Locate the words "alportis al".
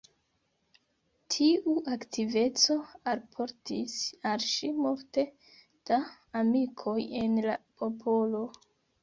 3.11-4.47